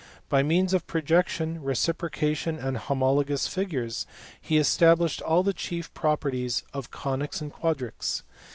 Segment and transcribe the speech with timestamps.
[0.29, 4.07] By means of pro jection, reciprocation, and homologous figures
[4.41, 8.23] he established all the chief properties of conies and quadrics.